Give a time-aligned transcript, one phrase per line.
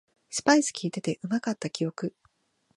[0.31, 2.15] スパイスきいててうまかった記憶